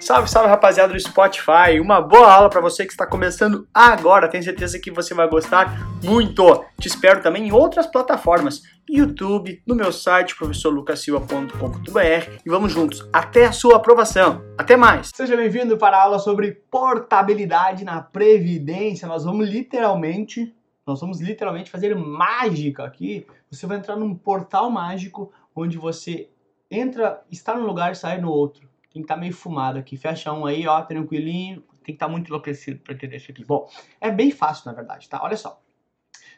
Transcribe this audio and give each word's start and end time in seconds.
Salve, 0.00 0.28
salve 0.28 0.48
rapaziada 0.48 0.92
do 0.92 1.00
Spotify. 1.00 1.78
Uma 1.80 2.00
boa 2.00 2.32
aula 2.32 2.50
para 2.50 2.60
você 2.60 2.84
que 2.84 2.92
está 2.92 3.06
começando 3.06 3.66
agora. 3.72 4.28
Tenho 4.28 4.42
certeza 4.42 4.78
que 4.78 4.90
você 4.90 5.14
vai 5.14 5.28
gostar 5.28 5.88
muito. 6.02 6.64
Te 6.80 6.88
espero 6.88 7.22
também 7.22 7.48
em 7.48 7.52
outras 7.52 7.86
plataformas, 7.86 8.62
YouTube, 8.88 9.62
no 9.66 9.74
meu 9.74 9.92
site 9.92 10.36
professorlucasilva.com.br 10.36 12.40
e 12.44 12.50
vamos 12.50 12.72
juntos 12.72 13.08
até 13.12 13.46
a 13.46 13.52
sua 13.52 13.76
aprovação. 13.76 14.42
Até 14.58 14.76
mais. 14.76 15.10
Seja 15.14 15.36
bem-vindo 15.36 15.78
para 15.78 15.96
a 15.96 16.02
aula 16.02 16.18
sobre 16.18 16.52
portabilidade 16.70 17.84
na 17.84 18.02
previdência. 18.02 19.06
Nós 19.06 19.24
vamos 19.24 19.48
literalmente 19.48 20.52
nós 20.84 21.00
vamos 21.00 21.20
literalmente 21.20 21.70
fazer 21.70 21.94
mágica 21.94 22.84
aqui. 22.84 23.24
Você 23.50 23.66
vai 23.66 23.78
entrar 23.78 23.94
num 23.94 24.16
portal 24.16 24.68
mágico 24.68 25.32
onde 25.54 25.78
você 25.78 26.28
entra, 26.70 27.22
está 27.30 27.54
num 27.54 27.66
lugar 27.66 27.92
e 27.92 27.96
sai 27.96 28.20
no 28.20 28.30
outro. 28.30 28.71
Tem 28.92 29.00
que 29.00 29.06
estar 29.06 29.14
tá 29.14 29.20
meio 29.20 29.32
fumado 29.32 29.78
aqui. 29.78 29.96
Fecha 29.96 30.32
um 30.32 30.44
aí, 30.44 30.66
ó, 30.66 30.82
tranquilinho. 30.82 31.60
Tem 31.60 31.86
que 31.86 31.92
estar 31.92 32.06
tá 32.06 32.12
muito 32.12 32.28
enlouquecido 32.28 32.78
para 32.80 32.94
entender 32.94 33.16
isso 33.16 33.30
aqui. 33.30 33.44
Bom, 33.44 33.68
é 34.00 34.10
bem 34.10 34.30
fácil, 34.30 34.66
na 34.66 34.72
verdade, 34.72 35.08
tá? 35.08 35.22
Olha 35.22 35.36
só. 35.36 35.60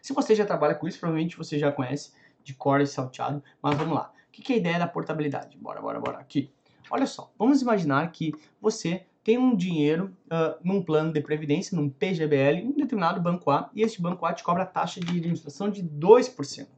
Se 0.01 0.13
você 0.13 0.35
já 0.35 0.45
trabalha 0.45 0.75
com 0.75 0.87
isso, 0.87 1.01
provavelmente 1.01 1.37
você 1.37 1.59
já 1.59 1.73
conhece 1.73 2.13
de 2.43 2.55
cor 2.55 2.81
e 2.81 2.87
salteado. 2.87 3.43
Mas 3.61 3.77
vamos 3.77 3.95
lá. 3.95 4.13
O 4.29 4.33
que 4.33 4.53
é 4.53 4.57
a 4.57 4.59
ideia 4.59 4.79
da 4.79 4.87
portabilidade? 4.87 5.57
Bora, 5.57 5.81
bora, 5.81 5.99
bora. 5.99 6.19
Aqui. 6.19 6.53
Olha 6.91 7.07
só. 7.07 7.33
Vamos 7.39 7.63
imaginar 7.63 8.11
que 8.13 8.33
você 8.61 9.07
tem 9.25 9.39
um 9.39 9.57
dinheiro 9.57 10.15
uh, 10.27 10.61
num 10.63 10.83
plano 10.83 11.11
de 11.11 11.21
previdência, 11.21 11.75
num 11.75 11.89
PGBL, 11.89 12.59
em 12.59 12.69
um 12.69 12.77
determinado 12.77 13.21
banco 13.21 13.51
A, 13.51 13.71
e 13.75 13.83
esse 13.83 14.01
banco 14.01 14.27
A 14.27 14.35
te 14.35 14.45
cobra 14.45 14.67
taxa 14.67 15.01
de 15.01 15.17
administração 15.17 15.71
de 15.71 15.83
2%. 15.83 16.69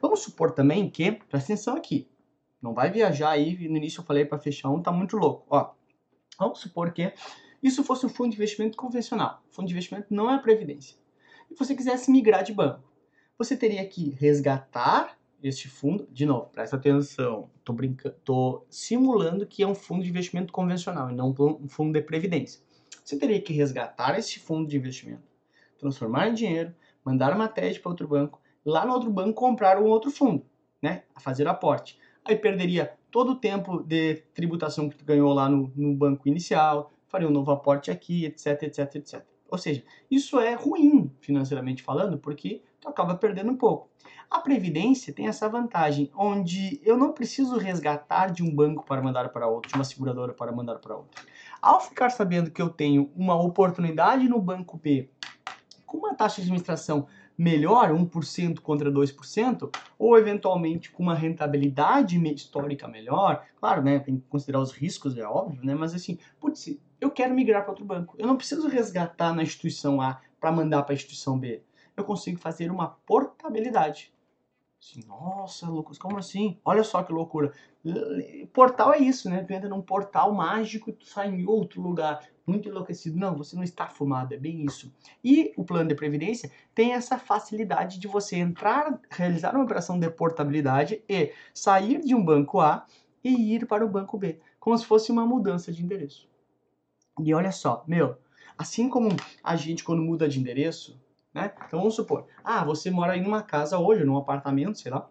Vamos 0.00 0.20
supor 0.20 0.50
também 0.50 0.90
que, 0.90 1.12
presta 1.12 1.54
atenção 1.54 1.76
aqui, 1.76 2.06
não 2.62 2.74
vai 2.74 2.90
viajar 2.90 3.30
aí, 3.30 3.68
no 3.68 3.76
início 3.76 4.00
eu 4.00 4.04
falei 4.04 4.24
para 4.24 4.38
fechar 4.38 4.70
um, 4.70 4.82
tá 4.82 4.92
muito 4.92 5.16
louco. 5.16 5.46
Ó, 5.48 5.72
vamos 6.38 6.60
supor 6.60 6.92
que 6.92 7.12
isso 7.62 7.84
fosse 7.84 8.06
um 8.06 8.08
fundo 8.08 8.30
de 8.30 8.36
investimento 8.36 8.76
convencional. 8.76 9.42
Fundo 9.50 9.68
de 9.68 9.74
investimento 9.74 10.06
não 10.10 10.30
é 10.30 10.38
previdência. 10.38 10.96
E 11.50 11.54
você 11.54 11.74
quisesse 11.74 12.10
migrar 12.10 12.42
de 12.44 12.52
banco, 12.52 12.90
você 13.36 13.56
teria 13.56 13.86
que 13.86 14.10
resgatar 14.10 15.18
este 15.42 15.68
fundo, 15.68 16.06
de 16.12 16.26
novo, 16.26 16.50
presta 16.50 16.76
atenção, 16.76 17.50
tô 17.64 17.72
brincando, 17.72 18.14
tô 18.24 18.64
simulando 18.68 19.46
que 19.46 19.62
é 19.62 19.66
um 19.66 19.74
fundo 19.74 20.02
de 20.02 20.10
investimento 20.10 20.52
convencional 20.52 21.10
e 21.10 21.14
não 21.14 21.34
um 21.38 21.68
fundo 21.68 21.92
de 21.92 22.02
previdência. 22.02 22.60
Você 23.02 23.18
teria 23.18 23.40
que 23.40 23.52
resgatar 23.52 24.18
esse 24.18 24.38
fundo 24.38 24.68
de 24.68 24.76
investimento, 24.76 25.22
transformar 25.78 26.28
em 26.28 26.34
dinheiro, 26.34 26.74
mandar 27.04 27.34
uma 27.34 27.48
TED 27.48 27.80
para 27.80 27.90
outro 27.90 28.06
banco, 28.06 28.40
lá 28.64 28.84
no 28.84 28.92
outro 28.92 29.10
banco 29.10 29.32
comprar 29.32 29.80
um 29.80 29.86
outro 29.86 30.10
fundo, 30.10 30.44
né, 30.82 31.04
fazer 31.18 31.48
aporte. 31.48 31.98
Aí 32.24 32.36
perderia 32.36 32.92
todo 33.10 33.32
o 33.32 33.36
tempo 33.36 33.82
de 33.82 34.16
tributação 34.34 34.88
que 34.88 34.96
tu 34.96 35.04
ganhou 35.04 35.32
lá 35.32 35.48
no, 35.48 35.72
no 35.74 35.94
banco 35.94 36.28
inicial, 36.28 36.92
faria 37.08 37.28
um 37.28 37.32
novo 37.32 37.50
aporte 37.50 37.90
aqui, 37.90 38.24
etc, 38.24 38.62
etc, 38.62 38.94
etc. 38.96 39.24
Ou 39.50 39.58
seja, 39.58 39.82
isso 40.10 40.38
é 40.38 40.54
ruim 40.54 41.10
financeiramente 41.20 41.82
falando, 41.82 42.16
porque 42.18 42.62
tu 42.80 42.88
acaba 42.88 43.16
perdendo 43.16 43.50
um 43.50 43.56
pouco. 43.56 43.90
A 44.30 44.38
previdência 44.38 45.12
tem 45.12 45.26
essa 45.26 45.48
vantagem, 45.48 46.08
onde 46.14 46.80
eu 46.84 46.96
não 46.96 47.12
preciso 47.12 47.58
resgatar 47.58 48.28
de 48.30 48.44
um 48.44 48.54
banco 48.54 48.86
para 48.86 49.02
mandar 49.02 49.28
para 49.30 49.48
outro, 49.48 49.68
de 49.68 49.74
uma 49.74 49.84
seguradora 49.84 50.32
para 50.32 50.52
mandar 50.52 50.78
para 50.78 50.96
outro. 50.96 51.24
Ao 51.60 51.80
ficar 51.80 52.10
sabendo 52.10 52.50
que 52.50 52.62
eu 52.62 52.70
tenho 52.70 53.10
uma 53.16 53.34
oportunidade 53.34 54.28
no 54.28 54.40
banco 54.40 54.78
B 54.78 55.10
com 55.84 55.98
uma 55.98 56.14
taxa 56.14 56.36
de 56.36 56.42
administração 56.42 57.08
melhor, 57.40 57.90
1% 57.90 58.60
contra 58.60 58.92
2%, 58.92 59.74
ou 59.98 60.18
eventualmente 60.18 60.90
com 60.90 61.02
uma 61.02 61.14
rentabilidade 61.14 62.22
histórica 62.34 62.86
melhor, 62.86 63.46
claro, 63.56 63.82
né, 63.82 63.98
tem 63.98 64.18
que 64.18 64.26
considerar 64.28 64.60
os 64.60 64.72
riscos, 64.72 65.16
é 65.16 65.26
óbvio, 65.26 65.64
né, 65.64 65.74
mas 65.74 65.94
assim, 65.94 66.18
putz, 66.38 66.76
eu 67.00 67.10
quero 67.10 67.34
migrar 67.34 67.62
para 67.62 67.70
outro 67.70 67.84
banco. 67.84 68.14
Eu 68.18 68.26
não 68.26 68.36
preciso 68.36 68.68
resgatar 68.68 69.32
na 69.32 69.42
instituição 69.42 70.02
A 70.02 70.20
para 70.38 70.52
mandar 70.52 70.82
para 70.82 70.92
a 70.92 70.96
instituição 70.96 71.38
B. 71.38 71.62
Eu 71.96 72.04
consigo 72.04 72.38
fazer 72.38 72.70
uma 72.70 72.88
portabilidade. 73.06 74.12
Assim, 74.82 75.06
nossa, 75.06 75.68
Lucas, 75.68 75.98
como 75.98 76.16
assim? 76.16 76.58
Olha 76.64 76.82
só 76.82 77.02
que 77.02 77.12
loucura. 77.12 77.52
Portal 78.50 78.94
é 78.94 78.98
isso, 78.98 79.28
né? 79.28 79.44
Tu 79.44 79.52
entra 79.52 79.68
num 79.68 79.82
portal 79.82 80.32
mágico 80.32 80.88
e 80.88 80.92
tu 80.94 81.04
sai 81.04 81.28
em 81.28 81.46
outro 81.46 81.82
lugar, 81.82 82.26
muito 82.46 82.66
enlouquecido. 82.66 83.18
Não, 83.18 83.36
você 83.36 83.54
não 83.54 83.62
está 83.62 83.86
fumado, 83.88 84.32
é 84.32 84.38
bem 84.38 84.64
isso. 84.64 84.90
E 85.22 85.52
o 85.54 85.64
plano 85.64 85.90
de 85.90 85.94
previdência 85.94 86.50
tem 86.74 86.94
essa 86.94 87.18
facilidade 87.18 88.00
de 88.00 88.08
você 88.08 88.36
entrar, 88.36 88.98
realizar 89.10 89.54
uma 89.54 89.64
operação 89.64 89.98
de 90.00 90.08
portabilidade 90.08 91.04
e 91.06 91.30
sair 91.52 92.00
de 92.00 92.14
um 92.14 92.24
banco 92.24 92.58
A 92.58 92.86
e 93.22 93.54
ir 93.54 93.66
para 93.66 93.84
o 93.84 93.88
banco 93.88 94.16
B, 94.16 94.40
como 94.58 94.76
se 94.78 94.86
fosse 94.86 95.12
uma 95.12 95.26
mudança 95.26 95.70
de 95.70 95.84
endereço. 95.84 96.26
E 97.22 97.34
olha 97.34 97.52
só, 97.52 97.84
meu, 97.86 98.16
assim 98.56 98.88
como 98.88 99.10
a 99.44 99.56
gente 99.56 99.84
quando 99.84 100.00
muda 100.00 100.26
de 100.26 100.40
endereço, 100.40 100.98
né? 101.32 101.52
Então 101.66 101.78
vamos 101.78 101.94
supor, 101.94 102.26
ah, 102.42 102.64
você 102.64 102.90
mora 102.90 103.16
em 103.16 103.24
uma 103.24 103.42
casa 103.42 103.78
hoje, 103.78 104.04
num 104.04 104.16
apartamento, 104.16 104.78
sei 104.78 104.90
lá, 104.90 105.08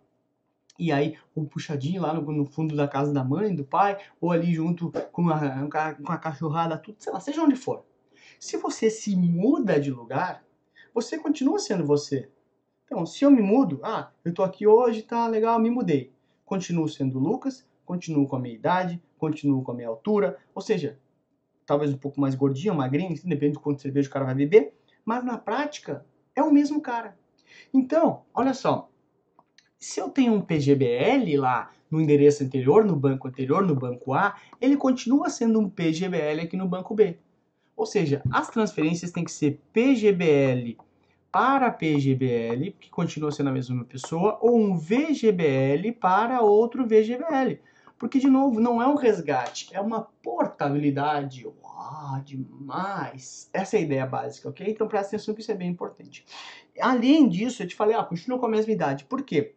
e 0.77 0.91
aí 0.91 1.17
um 1.35 1.45
puxadinho 1.45 2.01
lá 2.01 2.13
no, 2.13 2.21
no, 2.31 2.45
fundo 2.45 2.75
da 2.75 2.87
casa 2.87 3.13
da 3.13 3.23
mãe, 3.23 3.53
do 3.53 3.65
pai, 3.65 3.97
ou 4.21 4.31
ali 4.31 4.53
junto 4.53 4.91
com 5.11 5.29
a, 5.29 5.67
com 5.95 6.11
a 6.11 6.17
cachorrada, 6.17 6.77
tudo, 6.77 6.95
sei 6.99 7.11
lá, 7.11 7.19
seja 7.19 7.41
onde 7.41 7.55
for. 7.55 7.83
Se 8.39 8.57
você 8.57 8.89
se 8.89 9.15
muda 9.15 9.79
de 9.79 9.91
lugar, 9.91 10.43
você 10.93 11.17
continua 11.17 11.59
sendo 11.59 11.85
você. 11.85 12.29
Então, 12.85 13.05
se 13.05 13.23
eu 13.23 13.29
me 13.29 13.41
mudo, 13.41 13.79
ah, 13.83 14.11
eu 14.23 14.33
tô 14.33 14.41
aqui 14.41 14.65
hoje, 14.65 15.03
tá 15.03 15.27
legal, 15.27 15.59
me 15.59 15.69
mudei. 15.69 16.13
Continuo 16.45 16.87
sendo 16.87 17.19
Lucas, 17.19 17.67
continuo 17.85 18.27
com 18.27 18.37
a 18.37 18.39
minha 18.39 18.55
idade, 18.55 19.01
continuo 19.17 19.61
com 19.61 19.71
a 19.71 19.75
minha 19.75 19.89
altura, 19.89 20.37
ou 20.55 20.61
seja, 20.61 20.97
talvez 21.65 21.93
um 21.93 21.97
pouco 21.97 22.19
mais 22.19 22.33
gordinho, 22.33 22.73
magrinho, 22.73 23.13
depende 23.25 23.53
do 23.53 23.59
quanto 23.59 23.81
cerveja 23.81 24.09
o 24.09 24.11
cara 24.11 24.25
vai 24.25 24.33
beber, 24.33 24.73
mas 25.05 25.23
na 25.23 25.37
prática 25.37 26.05
é 26.35 26.41
o 26.41 26.51
mesmo 26.51 26.81
cara. 26.81 27.17
Então, 27.73 28.23
olha 28.33 28.53
só, 28.53 28.89
se 29.77 29.99
eu 29.99 30.09
tenho 30.09 30.33
um 30.33 30.41
PGBL 30.41 31.37
lá 31.37 31.71
no 31.89 32.01
endereço 32.01 32.43
anterior, 32.43 32.85
no 32.85 32.95
banco 32.95 33.27
anterior, 33.27 33.65
no 33.65 33.75
banco 33.75 34.13
A, 34.13 34.35
ele 34.59 34.77
continua 34.77 35.29
sendo 35.29 35.59
um 35.59 35.69
PGBL 35.69 36.41
aqui 36.41 36.57
no 36.57 36.67
banco 36.67 36.93
B. 36.93 37.17
Ou 37.75 37.85
seja, 37.85 38.21
as 38.31 38.49
transferências 38.49 39.11
têm 39.11 39.23
que 39.23 39.31
ser 39.31 39.59
PGBL 39.71 40.77
para 41.31 41.71
PGBL, 41.71 42.71
que 42.79 42.89
continua 42.89 43.31
sendo 43.31 43.49
a 43.49 43.53
mesma 43.53 43.85
pessoa, 43.85 44.37
ou 44.41 44.57
um 44.59 44.77
VGBL 44.77 45.91
para 45.99 46.41
outro 46.41 46.85
VGBL. 46.85 47.59
Porque, 47.97 48.19
de 48.19 48.27
novo, 48.27 48.59
não 48.59 48.81
é 48.81 48.87
um 48.87 48.95
resgate, 48.95 49.69
é 49.73 49.79
uma 49.79 50.07
portabilidade. 50.23 51.47
Ah, 51.91 52.21
demais! 52.23 53.49
Essa 53.51 53.77
é 53.77 53.79
a 53.79 53.81
ideia 53.81 54.05
básica, 54.05 54.47
ok? 54.47 54.67
Então 54.69 54.87
presta 54.87 55.15
atenção 55.15 55.33
que 55.33 55.41
isso 55.41 55.51
é 55.51 55.55
bem 55.55 55.69
importante. 55.69 56.23
Além 56.79 57.27
disso, 57.27 57.63
eu 57.63 57.67
te 57.67 57.75
falei, 57.75 57.95
ah, 57.95 58.03
continua 58.03 58.37
com 58.39 58.45
a 58.45 58.49
mesma 58.49 58.71
idade. 58.71 59.05
Por 59.05 59.23
quê? 59.23 59.55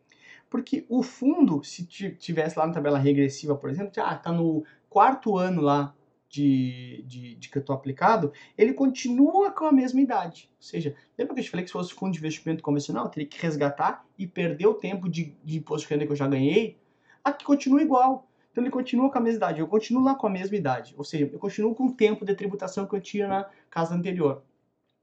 Porque 0.49 0.87
o 0.89 1.03
fundo, 1.03 1.63
se 1.63 1.85
tivesse 1.87 2.59
lá 2.59 2.67
na 2.67 2.73
tabela 2.73 2.99
regressiva, 2.99 3.55
por 3.55 3.69
exemplo, 3.69 3.93
ah, 3.99 4.17
tá 4.17 4.33
no 4.33 4.65
quarto 4.89 5.37
ano 5.37 5.61
lá 5.61 5.95
de, 6.29 7.05
de, 7.07 7.35
de 7.37 7.49
que 7.51 7.59
eu 7.59 7.61
estou 7.61 7.75
aplicado, 7.77 8.33
ele 8.57 8.73
continua 8.73 9.51
com 9.51 9.67
a 9.67 9.73
mesma 9.73 10.01
idade. 10.01 10.51
Ou 10.57 10.63
seja, 10.63 10.95
lembra 11.19 11.35
que 11.35 11.41
eu 11.41 11.45
te 11.45 11.51
falei 11.51 11.65
que 11.65 11.69
se 11.69 11.75
fosse 11.75 11.93
fundo 11.95 12.13
de 12.13 12.19
investimento 12.19 12.63
convencional, 12.63 13.05
eu 13.05 13.11
teria 13.11 13.29
que 13.29 13.41
resgatar 13.43 14.07
e 14.19 14.27
perder 14.27 14.67
o 14.67 14.75
tempo 14.75 15.07
de, 15.09 15.37
de 15.45 15.59
imposto 15.59 15.87
de 15.87 15.93
renda 15.95 16.07
que 16.07 16.13
eu 16.13 16.17
já 16.17 16.29
ganhei? 16.29 16.79
Aqui 17.23 17.45
continua 17.45 17.83
igual. 17.83 18.27
Então 18.53 18.63
ele 18.63 18.71
continua 18.71 19.11
com 19.11 19.19
a 19.19 19.21
mesma 19.21 19.39
idade, 19.39 19.61
eu 19.61 19.67
continuo 19.67 20.05
lá 20.05 20.15
com 20.15 20.27
a 20.27 20.31
mesma 20.31 20.57
idade. 20.57 20.95
Ou 20.97 21.03
seja, 21.03 21.29
eu 21.33 21.39
continuo 21.39 21.75
com 21.75 21.87
o 21.87 21.93
tempo 21.93 22.25
de 22.25 22.35
tributação 22.35 22.87
que 22.87 22.95
eu 22.95 23.01
tinha 23.01 23.27
na 23.27 23.51
casa 23.71 23.95
anterior. 23.95 24.43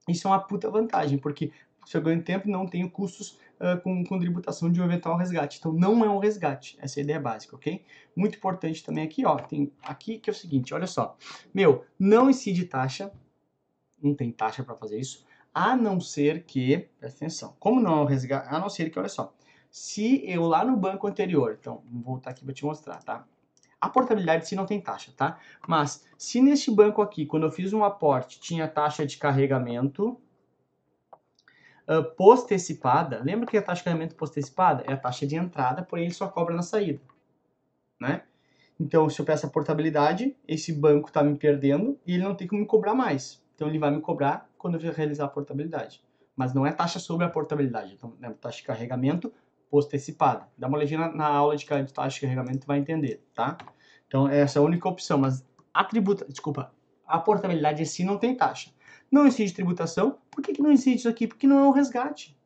Isso 0.08 0.28
é 0.28 0.32
uma 0.32 0.40
puta 0.40 0.70
vantagem, 0.70 1.18
porque 1.18 1.52
se 1.86 1.98
eu 1.98 2.02
ganho 2.02 2.22
tempo, 2.22 2.48
não 2.48 2.68
tenho 2.68 2.90
custos 2.90 3.40
uh, 3.60 3.82
com, 3.82 4.04
com 4.04 4.20
tributação 4.20 4.72
de 4.72 4.80
um 4.80 4.86
eventual 4.86 5.18
resgate. 5.18 5.58
Então 5.58 5.74
não 5.74 6.06
é 6.06 6.10
um 6.10 6.20
resgate, 6.20 6.78
essa 6.80 7.00
é 7.00 7.02
a 7.02 7.04
ideia 7.04 7.20
básica, 7.20 7.56
ok? 7.56 7.84
Muito 8.16 8.38
importante 8.38 8.84
também 8.84 9.04
aqui, 9.04 9.26
ó, 9.26 9.38
tem 9.38 9.72
aqui 9.81 10.20
que 10.20 10.30
é 10.30 10.34
o 10.34 10.36
seguinte, 10.36 10.74
olha 10.74 10.86
só. 10.86 11.18
Meu, 11.52 11.86
não 11.98 12.30
incide 12.30 12.66
taxa, 12.66 13.12
não 14.01 14.13
tem 14.13 14.31
taxa 14.31 14.63
para 14.63 14.75
fazer 14.75 15.00
isso, 15.00 15.25
a 15.51 15.75
não 15.75 16.00
ser 16.00 16.44
que, 16.44 16.90
presta 17.00 17.25
atenção, 17.25 17.56
como 17.60 17.81
não 17.81 18.00
é 18.00 18.01
um 18.01 18.06
resgate, 18.06 18.48
a 18.54 18.60
não 18.60 18.69
ser 18.69 18.92
que, 18.92 19.00
olha 19.00 19.10
só, 19.10 19.34
se 19.72 20.24
eu 20.25 20.44
lá 20.46 20.63
no 20.63 20.78
banco 20.78 21.07
anterior, 21.07 21.57
então, 21.60 21.81
vou 21.92 22.01
voltar 22.04 22.31
aqui 22.31 22.44
para 22.44 22.54
te 22.54 22.66
mostrar, 22.66 23.04
tá? 23.04 23.25
A 23.81 23.90
portabilidade 23.90 24.48
sim 24.48 24.56
não 24.56 24.66
tem 24.66 24.81
taxa, 24.81 25.12
tá? 25.16 25.40
Mas 25.68 26.06
se 26.18 26.42
neste 26.42 26.70
banco 26.70 27.02
aqui, 27.02 27.26
quando 27.26 27.44
eu 27.44 27.52
fiz 27.52 27.72
um 27.72 27.84
aporte, 27.84 28.40
tinha 28.40 28.68
taxa 28.68 29.06
de 29.06 29.18
carregamento 29.18 30.20
uh, 31.88 32.04
postecipada, 32.16 33.22
lembra 33.24 33.48
que 33.48 33.58
a 33.58 33.62
taxa 33.62 33.80
de 33.80 33.86
carregamento 33.86 34.16
postecipada 34.16 34.84
é 34.86 34.94
a 34.94 34.98
taxa 34.98 35.26
de 35.26 35.36
entrada, 35.36 35.81
porém 35.81 36.06
ele 36.06 36.14
só 36.14 36.28
cobra 36.28 36.54
na 36.54 36.62
saída, 36.62 37.02
né? 38.00 38.24
Então, 38.80 39.10
se 39.10 39.20
eu 39.20 39.26
peço 39.26 39.46
a 39.46 39.50
portabilidade, 39.50 40.36
esse 40.48 40.72
banco 40.72 41.10
está 41.10 41.22
me 41.22 41.36
perdendo 41.36 42.00
e 42.06 42.14
ele 42.14 42.24
não 42.24 42.34
tem 42.34 42.48
como 42.48 42.62
me 42.62 42.68
cobrar 42.68 42.94
mais. 42.94 43.44
Então, 43.54 43.68
ele 43.68 43.78
vai 43.78 43.92
me 43.92 44.00
cobrar 44.00 44.50
quando 44.58 44.80
eu 44.80 44.94
realizar 44.94 45.25
a 45.25 45.28
portabilidade. 45.28 46.02
Mas 46.34 46.54
não 46.54 46.66
é 46.66 46.72
taxa 46.72 46.98
sobre 46.98 47.25
a 47.25 47.30
portabilidade. 47.30 47.94
Então, 47.94 48.14
é 48.22 48.30
taxa 48.30 48.58
de 48.60 48.64
carregamento 48.64 49.34
postecipada. 49.69 50.48
Dá 50.57 50.68
uma 50.68 50.77
olhadinha 50.77 51.00
na, 51.00 51.12
na 51.13 51.27
aula 51.27 51.56
de 51.56 51.66
taxa 51.66 52.16
de 52.16 52.21
carregamento 52.21 52.66
vai 52.66 52.80
entender, 52.80 53.24
tá? 53.33 53.57
Então, 54.07 54.27
essa 54.27 54.57
é 54.57 54.62
a 54.62 54.66
única 54.66 54.89
opção, 54.89 55.18
mas 55.18 55.45
a 55.74 55.83
tributa, 55.83 56.25
desculpa, 56.27 56.74
a 57.06 57.19
portabilidade 57.19 57.81
em 57.81 57.86
si 57.86 58.04
não 58.04 58.18
tem 58.18 58.36
taxa. 58.36 58.71
Não 59.12 59.27
incide 59.27 59.54
tributação. 59.54 60.18
Por 60.30 60.44
que, 60.44 60.54
que 60.54 60.62
não 60.62 60.71
incide 60.71 60.98
isso 60.98 61.10
aqui? 61.10 61.27
Porque 61.27 61.48
não 61.48 61.60
é 61.60 61.63
um 61.63 61.71
resgate. 61.71 62.38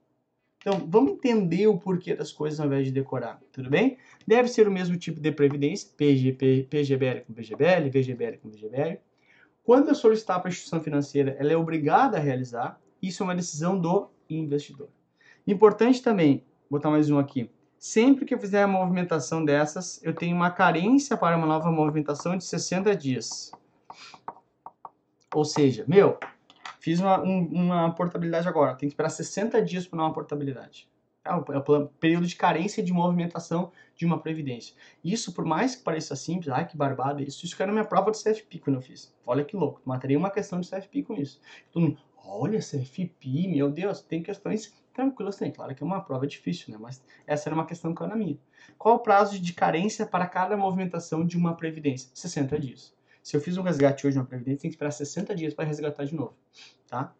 Então, 0.57 0.87
vamos 0.87 1.13
entender 1.13 1.67
o 1.67 1.77
porquê 1.77 2.15
das 2.15 2.31
coisas 2.31 2.57
ao 2.59 2.67
invés 2.67 2.85
de 2.85 2.91
decorar, 2.91 3.41
tudo 3.51 3.69
bem? 3.69 3.97
Deve 4.25 4.47
ser 4.47 4.65
o 4.65 4.71
mesmo 4.71 4.95
tipo 4.95 5.19
de 5.19 5.29
previdência, 5.29 5.89
PGP, 5.97 6.67
PGBL 6.69 7.21
com 7.27 7.33
PGBL, 7.33 7.89
VGBL 7.89 8.37
com 8.41 8.49
VGBL. 8.49 8.97
Quando 9.61 9.89
eu 9.89 9.95
solicitar 9.95 10.39
para 10.39 10.47
a 10.47 10.51
instituição 10.51 10.81
financeira, 10.81 11.35
ela 11.37 11.51
é 11.51 11.57
obrigada 11.57 12.17
a 12.17 12.19
realizar. 12.19 12.79
Isso 13.01 13.23
é 13.23 13.25
uma 13.25 13.35
decisão 13.35 13.77
do 13.77 14.09
investidor. 14.29 14.87
Importante 15.45 16.01
também, 16.01 16.45
botar 16.73 16.89
mais 16.89 17.09
um 17.09 17.19
aqui. 17.19 17.49
Sempre 17.77 18.25
que 18.25 18.33
eu 18.33 18.39
fizer 18.39 18.65
uma 18.65 18.79
movimentação 18.79 19.45
dessas, 19.45 20.01
eu 20.03 20.13
tenho 20.13 20.35
uma 20.35 20.49
carência 20.49 21.15
para 21.15 21.37
uma 21.37 21.45
nova 21.45 21.71
movimentação 21.71 22.35
de 22.35 22.43
60 22.43 22.95
dias. 22.95 23.51
Ou 25.33 25.45
seja, 25.45 25.85
meu, 25.87 26.17
fiz 26.79 26.99
uma, 26.99 27.21
um, 27.21 27.45
uma 27.45 27.91
portabilidade 27.93 28.47
agora, 28.47 28.75
tem 28.75 28.89
que 28.89 28.93
esperar 28.93 29.09
60 29.09 29.61
dias 29.61 29.85
para 29.85 29.99
uma 29.99 30.13
portabilidade. 30.13 30.89
É 31.25 31.31
o, 31.33 31.45
é 31.53 31.89
período 31.99 32.25
de 32.25 32.35
carência 32.35 32.81
de 32.81 32.91
movimentação 32.91 33.71
de 33.95 34.05
uma 34.05 34.19
previdência. 34.19 34.75
Isso, 35.03 35.31
por 35.31 35.45
mais 35.45 35.75
que 35.75 35.83
pareça 35.83 36.15
simples, 36.15 36.49
ai 36.49 36.67
que 36.67 36.75
barbada 36.75 37.21
isso, 37.21 37.45
isso 37.45 37.55
que 37.55 37.61
era 37.61 37.71
minha 37.71 37.85
prova 37.85 38.11
de 38.11 38.21
CFP 38.21 38.59
quando 38.59 38.77
eu 38.77 38.81
fiz. 38.81 39.13
Olha 39.25 39.45
que 39.45 39.55
louco, 39.55 39.81
matei 39.85 40.17
uma 40.17 40.31
questão 40.31 40.59
de 40.59 40.69
CFP 40.69 41.03
com 41.03 41.13
isso. 41.13 41.39
Todo 41.71 41.83
mundo, 41.83 41.97
olha 42.17 42.59
CFP, 42.59 43.47
meu 43.47 43.69
Deus, 43.69 44.01
tem 44.01 44.23
questões 44.23 44.73
tranquilas 44.93 45.35
também. 45.35 45.53
Claro 45.53 45.73
que 45.75 45.83
é 45.83 45.85
uma 45.85 46.01
prova 46.01 46.27
difícil, 46.27 46.71
né? 46.71 46.77
Mas 46.79 47.03
essa 47.25 47.49
era 47.49 47.55
uma 47.55 47.65
questão 47.65 47.93
que 47.93 48.03
era 48.03 48.15
minha. 48.15 48.37
Qual 48.77 48.95
o 48.95 48.99
prazo 48.99 49.39
de 49.39 49.53
carência 49.53 50.05
para 50.05 50.25
cada 50.27 50.55
movimentação 50.55 51.25
de 51.25 51.37
uma 51.37 51.55
previdência? 51.55 52.09
60 52.13 52.59
dias. 52.59 52.93
Se 53.23 53.37
eu 53.37 53.41
fiz 53.41 53.57
um 53.57 53.61
resgate 53.61 54.05
hoje 54.05 54.17
na 54.17 54.25
Previdência, 54.25 54.63
tem 54.63 54.69
que 54.69 54.75
esperar 54.75 54.91
60 54.91 55.33
dias 55.33 55.53
para 55.53 55.63
resgatar 55.63 56.03
de 56.03 56.13
novo, 56.13 56.35
tá? 56.85 57.15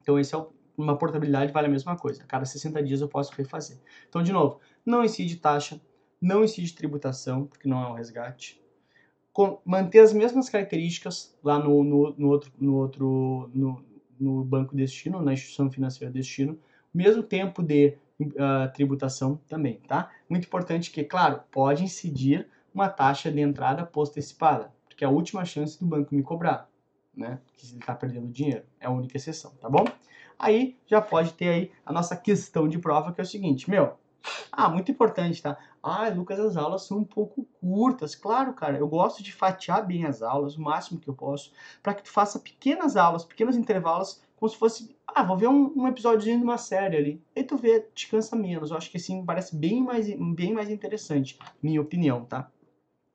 Então, 0.00 0.18
esse 0.18 0.34
é 0.34 0.38
o, 0.38 0.50
uma 0.76 0.96
portabilidade 0.96 1.52
vale 1.52 1.66
a 1.66 1.70
mesma 1.70 1.96
coisa. 1.96 2.22
A 2.22 2.26
cada 2.26 2.46
60 2.46 2.82
dias 2.82 3.02
eu 3.02 3.08
posso 3.08 3.30
refazer. 3.36 3.78
Então, 4.08 4.22
de 4.22 4.32
novo, 4.32 4.58
não 4.86 5.04
incide 5.04 5.36
taxa, 5.36 5.78
não 6.20 6.42
incide 6.42 6.72
tributação, 6.72 7.46
porque 7.46 7.68
não 7.68 7.82
é 7.82 7.88
um 7.88 7.92
resgate. 7.92 8.58
Com, 9.34 9.60
manter 9.66 10.00
as 10.00 10.14
mesmas 10.14 10.48
características 10.48 11.36
lá 11.44 11.58
no, 11.58 11.84
no, 11.84 12.14
no 12.16 12.28
outro, 12.28 12.52
no, 12.58 12.76
outro 12.76 13.50
no, 13.52 13.84
no 14.18 14.44
banco 14.44 14.74
destino, 14.74 15.20
na 15.20 15.34
instituição 15.34 15.70
financeira 15.70 16.10
destino, 16.10 16.58
mesmo 16.94 17.22
tempo 17.22 17.62
de 17.62 17.96
uh, 18.20 18.72
tributação 18.72 19.40
também, 19.48 19.80
tá? 19.86 20.10
Muito 20.28 20.46
importante 20.46 20.90
que, 20.90 21.04
claro, 21.04 21.40
pode 21.50 21.84
incidir 21.84 22.48
uma 22.72 22.88
taxa 22.88 23.30
de 23.30 23.40
entrada 23.40 23.84
post-antecipada 23.84 24.72
porque 24.94 25.04
é 25.04 25.08
a 25.08 25.10
última 25.10 25.44
chance 25.44 25.78
do 25.78 25.84
banco 25.84 26.14
me 26.14 26.22
cobrar, 26.22 26.70
né? 27.14 27.40
Que 27.56 27.66
ele 27.66 27.78
está 27.80 27.94
perdendo 27.94 28.28
dinheiro. 28.28 28.64
É 28.78 28.86
a 28.86 28.90
única 28.90 29.16
exceção, 29.16 29.52
tá 29.60 29.68
bom? 29.68 29.84
Aí 30.38 30.76
já 30.86 31.00
pode 31.00 31.32
ter 31.34 31.48
aí 31.48 31.72
a 31.84 31.92
nossa 31.92 32.16
questão 32.16 32.68
de 32.68 32.78
prova, 32.78 33.12
que 33.12 33.20
é 33.20 33.24
o 33.24 33.26
seguinte, 33.26 33.68
meu. 33.68 33.94
Ah, 34.50 34.68
muito 34.68 34.90
importante, 34.92 35.42
tá? 35.42 35.58
Ah, 35.86 36.08
Lucas, 36.08 36.40
as 36.40 36.56
aulas 36.56 36.86
são 36.86 36.96
um 36.96 37.04
pouco 37.04 37.46
curtas. 37.60 38.14
Claro, 38.14 38.54
cara, 38.54 38.78
eu 38.78 38.88
gosto 38.88 39.22
de 39.22 39.30
fatiar 39.30 39.86
bem 39.86 40.06
as 40.06 40.22
aulas, 40.22 40.56
o 40.56 40.62
máximo 40.62 40.98
que 40.98 41.08
eu 41.08 41.12
posso, 41.12 41.52
para 41.82 41.92
que 41.92 42.02
tu 42.02 42.10
faça 42.10 42.38
pequenas 42.38 42.96
aulas, 42.96 43.22
pequenos 43.22 43.54
intervalos, 43.54 44.22
como 44.34 44.48
se 44.48 44.56
fosse, 44.56 44.96
ah, 45.06 45.22
vou 45.22 45.36
ver 45.36 45.48
um, 45.48 45.70
um 45.76 45.86
episódio 45.86 46.20
de 46.22 46.42
uma 46.42 46.56
série 46.56 46.96
ali. 46.96 47.22
Aí 47.36 47.44
tu 47.44 47.58
vê, 47.58 47.86
descansa 47.94 48.34
menos. 48.34 48.70
Eu 48.70 48.78
acho 48.78 48.90
que 48.90 48.96
assim 48.96 49.26
parece 49.26 49.54
bem 49.54 49.82
mais, 49.82 50.08
bem 50.34 50.54
mais 50.54 50.70
interessante, 50.70 51.38
minha 51.62 51.82
opinião, 51.82 52.24
tá? 52.24 52.50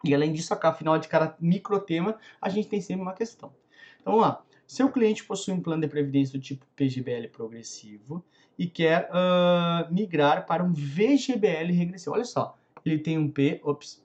E 0.04 0.13
além 0.13 0.31
disso, 0.31 0.54
afinal 0.54 1.00
de 1.00 1.07
cada 1.07 1.36
microtema, 1.39 2.19
a 2.39 2.50
gente 2.50 2.68
tem 2.68 2.80
sempre 2.80 3.01
uma 3.01 3.13
questão. 3.13 3.51
Então 4.00 4.13
vamos 4.13 4.27
lá. 4.27 4.44
Seu 4.68 4.92
cliente 4.92 5.25
possui 5.25 5.56
um 5.56 5.62
plano 5.62 5.81
de 5.81 5.88
previdência 5.88 6.38
do 6.38 6.44
tipo 6.44 6.68
PGBL 6.75 7.30
progressivo 7.30 8.24
e 8.56 8.68
quer 8.68 9.10
uh, 9.10 9.92
migrar 9.92 10.45
para 10.45 10.63
um 10.63 10.71
VGBL 10.71 11.74
regressivo. 11.74 12.13
Olha 12.13 12.25
só, 12.25 12.58
ele 12.85 12.99
tem 12.99 13.17
um 13.17 13.29
P, 13.29 13.59
ops, 13.63 14.03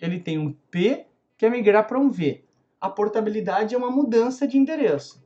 ele 0.00 0.20
tem 0.20 0.38
um 0.38 0.52
P, 0.70 1.06
quer 1.36 1.50
migrar 1.50 1.86
para 1.86 1.98
um 1.98 2.10
V. 2.10 2.44
A 2.80 2.88
portabilidade 2.88 3.74
é 3.74 3.78
uma 3.78 3.90
mudança 3.90 4.46
de 4.46 4.56
endereço. 4.56 5.22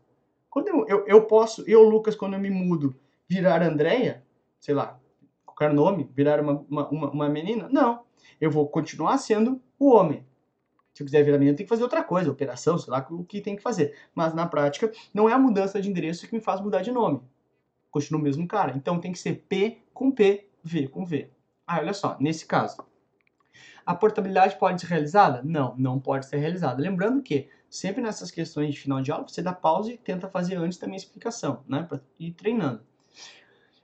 Quando 0.49 0.69
eu, 0.69 0.87
eu, 0.87 1.07
eu 1.07 1.25
posso, 1.25 1.65
eu, 1.69 1.83
Lucas, 1.83 2.15
quando 2.15 2.35
eu 2.35 2.41
me 2.41 2.51
mudo, 2.51 2.95
virar 3.29 3.63
Andréia, 3.63 4.23
sei 4.61 4.75
lá, 4.75 5.01
qualquer 5.45 5.73
nome, 5.73 6.11
virar 6.15 6.41
uma, 6.41 6.65
uma, 6.69 6.89
uma, 6.89 7.11
uma 7.11 7.29
menina? 7.29 7.69
Não. 7.71 8.05
Eu 8.41 8.51
vou 8.51 8.69
continuar 8.69 9.19
sendo 9.19 9.61
o 9.79 9.91
homem. 9.91 10.27
Se 10.93 11.03
eu 11.03 11.07
quiser 11.07 11.23
virar 11.23 11.39
menino, 11.39 11.57
tem 11.57 11.65
que 11.65 11.71
fazer 11.71 11.83
outra 11.83 12.05
coisa, 12.05 12.31
operação, 12.31 12.77
sei 12.77 12.91
lá 12.91 13.07
o 13.11 13.25
que 13.25 13.41
tem 13.41 13.57
que 13.57 13.63
fazer. 13.63 13.97
Mas 14.15 14.35
na 14.35 14.47
prática, 14.47 14.93
não 15.15 15.29
é 15.29 15.33
a 15.33 15.39
mudança 15.39 15.81
de 15.81 15.89
endereço 15.89 16.29
que 16.29 16.35
me 16.35 16.41
faz 16.41 16.61
mudar 16.61 16.83
de 16.83 16.91
nome. 16.91 17.21
Continua 17.91 18.21
o 18.21 18.25
mesmo 18.25 18.47
cara. 18.47 18.75
Então 18.77 19.01
tem 19.01 19.13
que 19.13 19.19
ser 19.19 19.45
P 19.49 19.79
com 19.95 20.11
P, 20.11 20.49
V 20.63 20.89
com 20.89 21.05
V. 21.05 21.31
Ah, 21.67 21.79
olha 21.79 21.93
só, 21.93 22.17
nesse 22.21 22.47
caso. 22.47 22.85
A 23.85 23.95
portabilidade 23.95 24.57
pode 24.57 24.81
ser 24.81 24.87
realizada? 24.87 25.43
Não, 25.43 25.75
não 25.77 25.99
pode 25.99 26.27
ser 26.27 26.37
realizada. 26.37 26.81
Lembrando 26.81 27.23
que 27.23 27.49
sempre 27.69 28.03
nessas 28.03 28.31
questões 28.31 28.75
de 28.75 28.81
final 28.81 29.01
de 29.01 29.11
aula, 29.11 29.27
você 29.27 29.43
dá 29.43 29.53
pausa 29.53 29.93
e 29.93 29.99
tenta 29.99 30.29
fazer 30.29 30.57
antes 30.57 30.79
também 30.79 30.95
a 30.95 30.99
explicação, 30.99 31.65
né? 31.67 31.83
Para 31.83 32.01
ir 32.19 32.33
treinando. 32.33 32.83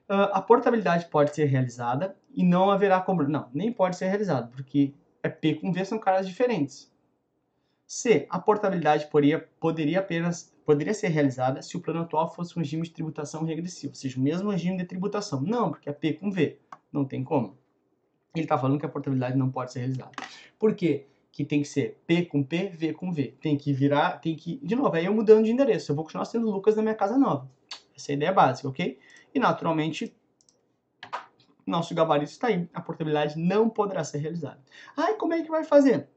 Uh, 0.09 0.33
a 0.33 0.41
portabilidade 0.41 1.07
pode 1.07 1.35
ser 1.35 1.47
realizada 1.47 2.17
e 2.35 2.45
não 2.45 2.71
haverá 2.71 3.01
como. 3.01 3.23
Não, 3.25 3.49
nem 3.53 3.73
pode 3.73 3.97
ser 3.97 4.09
realizada, 4.09 4.47
porque 4.49 4.95
é 5.23 5.29
P 5.29 5.55
com 5.55 5.73
V 5.73 5.85
são 5.85 5.99
caras 5.99 6.27
diferentes. 6.27 6.91
C. 7.87 8.27
A 8.31 8.39
portabilidade 8.39 9.07
poderia, 9.07 9.49
poderia 9.59 9.99
apenas 9.99 10.55
poderia 10.65 10.93
ser 10.93 11.09
realizada 11.09 11.63
se 11.63 11.77
o 11.77 11.81
plano 11.81 12.03
atual 12.03 12.31
fosse 12.35 12.55
um 12.57 12.61
regime 12.61 12.83
de 12.83 12.91
tributação 12.91 13.43
regressivo, 13.45 13.93
ou 13.93 13.97
seja, 13.97 14.19
o 14.19 14.23
mesmo 14.23 14.51
regime 14.51 14.77
de 14.77 14.85
tributação. 14.85 15.41
Não, 15.41 15.71
porque 15.71 15.89
é 15.89 15.93
P 15.93 16.13
com 16.13 16.31
V. 16.31 16.59
Não 16.93 17.07
tem 17.07 17.25
como. 17.25 17.57
Ele 18.35 18.45
está 18.45 18.59
falando 18.59 18.79
que 18.79 18.87
a 18.87 18.89
portabilidade 18.89 19.37
não 19.37 19.51
pode 19.51 19.73
ser 19.73 19.81
realizada. 19.81 20.13
Por 20.59 20.75
quê? 20.75 21.07
Que 21.33 21.45
tem 21.45 21.63
que 21.63 21.69
ser 21.69 22.01
P 22.07 22.25
com 22.25 22.43
P, 22.43 22.69
V 22.69 22.93
com 22.93 23.13
V. 23.13 23.35
Tem 23.41 23.57
que 23.57 23.73
virar, 23.73 24.21
tem 24.21 24.37
que. 24.37 24.59
De 24.63 24.75
novo, 24.75 24.95
aí 24.95 25.07
eu 25.07 25.15
mudando 25.15 25.45
de 25.45 25.51
endereço. 25.51 25.93
Eu 25.93 25.97
vou 25.97 26.05
continuar 26.05 26.25
sendo 26.25 26.51
Lucas 26.51 26.77
na 26.77 26.83
minha 26.83 26.95
casa 26.95 27.17
nova. 27.17 27.51
Essa 27.97 28.13
é 28.13 28.15
a 28.15 28.17
ideia 28.17 28.33
básica, 28.33 28.69
ok? 28.69 28.99
E 29.35 29.39
naturalmente 29.39 30.15
nosso 31.69 31.95
gabarito 31.95 32.31
está 32.33 32.49
aí. 32.49 32.69
A 32.73 32.81
portabilidade 32.81 33.39
não 33.39 33.69
poderá 33.69 34.03
ser 34.03 34.19
realizada. 34.19 34.61
Ai, 34.97 35.15
como 35.15 35.35
é 35.35 35.43
que 35.43 35.51
vai 35.51 35.65
fazer? 35.65 36.09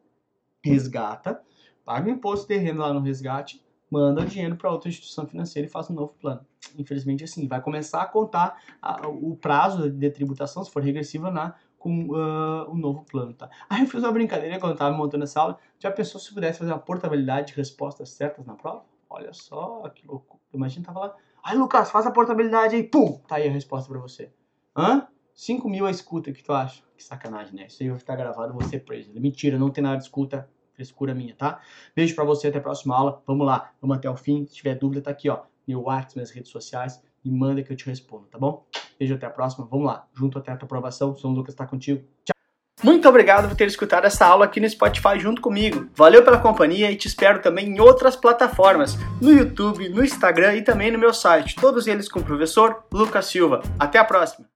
Resgata, 0.63 1.42
paga 1.84 2.08
o 2.08 2.12
imposto 2.12 2.52
renda 2.54 2.81
lá 2.81 2.94
no 2.94 3.02
resgate, 3.02 3.63
manda 3.90 4.22
o 4.22 4.25
dinheiro 4.25 4.56
para 4.56 4.72
outra 4.72 4.89
instituição 4.89 5.27
financeira 5.27 5.68
e 5.68 5.72
faz 5.72 5.89
um 5.89 5.94
novo 5.94 6.13
plano. 6.20 6.46
Infelizmente, 6.77 7.24
assim, 7.24 7.48
vai 7.48 7.62
começar 7.62 8.01
a 8.01 8.06
contar 8.06 8.62
a, 8.82 9.08
o 9.08 9.36
prazo 9.36 9.89
de 9.89 10.10
tributação, 10.10 10.63
se 10.63 10.72
for 10.72 10.82
regressiva, 10.82 11.30
na, 11.30 11.56
com 11.81 12.09
uh, 12.09 12.69
o 12.69 12.75
novo 12.75 13.03
plano, 13.03 13.33
tá? 13.33 13.50
Aí 13.67 13.81
eu 13.81 13.88
fiz 13.88 14.03
uma 14.03 14.11
brincadeira 14.11 14.59
quando 14.59 14.73
eu 14.73 14.75
estava 14.75 14.95
montando 14.95 15.23
essa 15.23 15.41
aula. 15.41 15.57
Já 15.79 15.89
pensou 15.89 16.21
se 16.21 16.31
pudesse 16.31 16.59
fazer 16.59 16.71
uma 16.71 16.79
portabilidade 16.79 17.47
de 17.47 17.53
respostas 17.55 18.11
certas 18.11 18.45
na 18.45 18.53
prova? 18.53 18.85
Olha 19.09 19.33
só, 19.33 19.89
que 19.89 20.05
louco. 20.05 20.39
Imagina, 20.53 20.85
tava 20.85 21.00
lá. 21.00 21.15
Ai, 21.43 21.55
Lucas, 21.57 21.89
faz 21.89 22.05
a 22.05 22.11
portabilidade 22.11 22.75
aí. 22.75 22.83
Pum! 22.83 23.19
Tá 23.27 23.38
aí 23.38 23.47
a 23.47 23.51
resposta 23.51 23.89
para 23.89 24.00
você. 24.00 24.31
Hã? 24.77 25.07
5 25.33 25.67
mil 25.67 25.88
a 25.88 25.91
escuta, 25.91 26.29
o 26.29 26.33
que 26.33 26.43
tu 26.43 26.53
acha? 26.53 26.83
Que 26.95 27.03
sacanagem, 27.03 27.55
né? 27.55 27.65
Isso 27.65 27.81
aí 27.81 27.89
vai 27.89 27.97
ficar 27.97 28.15
gravado, 28.15 28.63
ser 28.65 28.81
preso. 28.81 29.11
Mentira, 29.19 29.57
não 29.57 29.71
tem 29.71 29.83
nada 29.83 29.97
de 29.97 30.03
escuta, 30.03 30.47
frescura 30.73 31.15
minha, 31.15 31.35
tá? 31.35 31.61
Beijo 31.95 32.13
pra 32.13 32.23
você, 32.23 32.50
até 32.50 32.59
a 32.59 32.61
próxima 32.61 32.95
aula. 32.95 33.23
Vamos 33.25 33.47
lá, 33.47 33.73
vamos 33.81 33.97
até 33.97 34.07
o 34.07 34.15
fim. 34.15 34.45
Se 34.45 34.53
tiver 34.53 34.75
dúvida, 34.75 35.01
tá 35.01 35.09
aqui, 35.09 35.29
ó. 35.29 35.41
Meu 35.67 35.81
WhatsApp, 35.81 36.17
minhas 36.17 36.29
redes 36.29 36.51
sociais. 36.51 37.01
Me 37.24 37.32
manda 37.32 37.62
que 37.62 37.72
eu 37.72 37.78
te 37.78 37.86
respondo, 37.86 38.25
tá 38.25 38.38
bom? 38.38 38.66
Beijo, 38.98 39.16
até 39.16 39.25
a 39.25 39.30
próxima. 39.30 39.68
Vamos 39.70 39.86
lá, 39.86 40.08
junto 40.13 40.38
até 40.38 40.51
a 40.51 40.58
tua 40.58 40.66
aprovação. 40.66 41.16
Sou 41.16 41.32
o 41.32 41.34
Lucas, 41.34 41.56
tá 41.56 41.66
contigo. 41.66 42.04
Tchau. 42.25 42.36
Muito 42.84 43.08
obrigado 43.08 43.48
por 43.48 43.56
ter 43.56 43.68
escutado 43.68 44.06
essa 44.06 44.25
aula 44.25 44.46
aqui 44.46 44.60
no 44.60 44.68
Spotify 44.68 45.20
junto 45.20 45.40
comigo. 45.40 45.88
Valeu 45.96 46.24
pela 46.24 46.40
companhia 46.40 46.92
e 46.92 46.96
te 46.96 47.08
espero 47.08 47.40
também 47.40 47.68
em 47.68 47.80
outras 47.80 48.16
plataformas, 48.16 48.98
no 49.22 49.32
YouTube, 49.32 49.88
no 49.90 50.04
Instagram 50.04 50.56
e 50.56 50.63
também 50.63 50.90
no 50.90 50.98
meu 50.98 51.13
site, 51.13 51.56
todos 51.56 51.86
eles 51.86 52.10
com 52.10 52.20
o 52.20 52.24
professor 52.24 52.84
Lucas 52.92 53.28
Silva. 53.28 53.62
Até 53.78 54.00
a 54.00 54.04
próxima! 54.04 54.50